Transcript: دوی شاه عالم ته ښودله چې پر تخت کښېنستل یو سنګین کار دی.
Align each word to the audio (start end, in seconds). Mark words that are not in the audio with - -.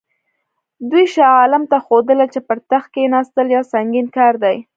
دوی 0.89 1.05
شاه 1.13 1.33
عالم 1.39 1.63
ته 1.71 1.77
ښودله 1.85 2.25
چې 2.33 2.39
پر 2.47 2.57
تخت 2.71 2.89
کښېنستل 2.93 3.47
یو 3.55 3.63
سنګین 3.73 4.07
کار 4.17 4.33
دی. 4.43 4.57